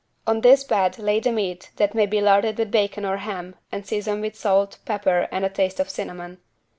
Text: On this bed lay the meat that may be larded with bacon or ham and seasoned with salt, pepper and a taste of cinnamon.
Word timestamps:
On 0.25 0.41
this 0.41 0.63
bed 0.63 0.97
lay 0.97 1.19
the 1.19 1.31
meat 1.31 1.69
that 1.75 1.93
may 1.93 2.07
be 2.07 2.21
larded 2.21 2.57
with 2.57 2.71
bacon 2.71 3.05
or 3.05 3.17
ham 3.17 3.53
and 3.71 3.85
seasoned 3.85 4.23
with 4.23 4.35
salt, 4.35 4.79
pepper 4.83 5.27
and 5.31 5.45
a 5.45 5.49
taste 5.49 5.79
of 5.79 5.91
cinnamon. 5.91 6.39